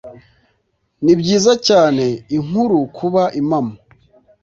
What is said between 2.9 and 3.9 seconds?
kuba impamo